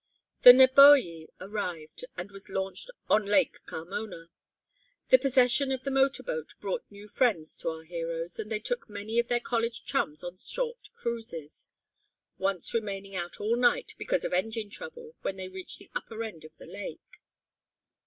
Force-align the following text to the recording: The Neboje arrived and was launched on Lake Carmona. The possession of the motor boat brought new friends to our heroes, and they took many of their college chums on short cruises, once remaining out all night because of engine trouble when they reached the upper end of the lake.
The 0.41 0.51
Neboje 0.51 1.27
arrived 1.39 2.05
and 2.17 2.31
was 2.31 2.49
launched 2.49 2.89
on 3.07 3.23
Lake 3.23 3.59
Carmona. 3.67 4.29
The 5.09 5.19
possession 5.19 5.71
of 5.71 5.83
the 5.83 5.91
motor 5.91 6.23
boat 6.23 6.55
brought 6.59 6.83
new 6.89 7.07
friends 7.07 7.55
to 7.57 7.69
our 7.69 7.83
heroes, 7.83 8.39
and 8.39 8.51
they 8.51 8.57
took 8.59 8.89
many 8.89 9.19
of 9.19 9.27
their 9.27 9.39
college 9.39 9.85
chums 9.85 10.23
on 10.23 10.37
short 10.37 10.89
cruises, 10.95 11.67
once 12.39 12.73
remaining 12.73 13.15
out 13.15 13.39
all 13.39 13.55
night 13.55 13.93
because 13.99 14.25
of 14.25 14.33
engine 14.33 14.71
trouble 14.71 15.13
when 15.21 15.35
they 15.35 15.49
reached 15.49 15.77
the 15.77 15.91
upper 15.93 16.23
end 16.23 16.45
of 16.45 16.57
the 16.57 16.65
lake. 16.65 17.19